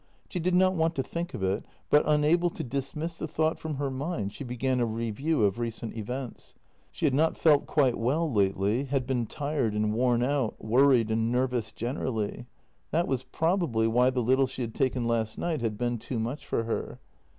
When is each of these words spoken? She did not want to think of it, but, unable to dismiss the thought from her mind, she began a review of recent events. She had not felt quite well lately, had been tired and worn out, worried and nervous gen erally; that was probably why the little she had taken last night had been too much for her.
She 0.29 0.39
did 0.39 0.55
not 0.55 0.73
want 0.73 0.95
to 0.95 1.03
think 1.03 1.35
of 1.35 1.43
it, 1.43 1.63
but, 1.91 2.01
unable 2.07 2.49
to 2.49 2.63
dismiss 2.63 3.19
the 3.19 3.27
thought 3.27 3.59
from 3.59 3.75
her 3.75 3.91
mind, 3.91 4.33
she 4.33 4.43
began 4.43 4.79
a 4.79 4.85
review 4.87 5.43
of 5.43 5.59
recent 5.59 5.95
events. 5.95 6.55
She 6.91 7.05
had 7.05 7.13
not 7.13 7.37
felt 7.37 7.67
quite 7.67 7.99
well 7.99 8.27
lately, 8.33 8.85
had 8.85 9.05
been 9.05 9.27
tired 9.27 9.75
and 9.75 9.93
worn 9.93 10.23
out, 10.23 10.55
worried 10.59 11.11
and 11.11 11.31
nervous 11.31 11.71
gen 11.71 11.97
erally; 11.97 12.47
that 12.89 13.07
was 13.07 13.21
probably 13.21 13.87
why 13.87 14.09
the 14.09 14.23
little 14.23 14.47
she 14.47 14.63
had 14.63 14.73
taken 14.73 15.05
last 15.05 15.37
night 15.37 15.61
had 15.61 15.77
been 15.77 15.99
too 15.99 16.17
much 16.17 16.47
for 16.47 16.63
her. 16.63 16.99